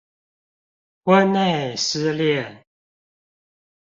[1.03, 2.63] 婚內失戀